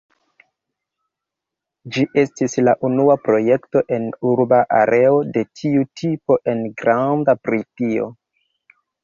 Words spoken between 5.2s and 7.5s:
de tiu tipo en Granda